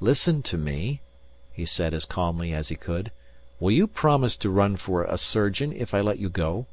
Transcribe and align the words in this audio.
"Listen 0.00 0.42
to 0.42 0.58
me," 0.58 1.00
he 1.52 1.64
said 1.64 1.94
as 1.94 2.04
calmly 2.04 2.52
as 2.52 2.70
he 2.70 2.74
could. 2.74 3.12
"Will 3.60 3.70
you 3.70 3.86
promise 3.86 4.34
to 4.38 4.50
run 4.50 4.76
for 4.76 5.04
a 5.04 5.16
surgeon 5.16 5.72
if 5.72 5.94
I 5.94 6.00
let 6.00 6.18
you 6.18 6.28
go?" 6.28 6.66